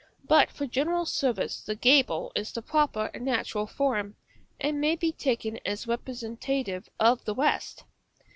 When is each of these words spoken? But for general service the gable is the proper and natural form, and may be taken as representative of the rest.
But 0.27 0.49
for 0.49 0.65
general 0.65 1.05
service 1.05 1.61
the 1.61 1.75
gable 1.75 2.31
is 2.33 2.51
the 2.51 2.63
proper 2.63 3.11
and 3.13 3.23
natural 3.23 3.67
form, 3.67 4.15
and 4.59 4.81
may 4.81 4.95
be 4.95 5.11
taken 5.11 5.59
as 5.63 5.85
representative 5.87 6.89
of 6.99 7.23
the 7.25 7.35
rest. 7.35 7.83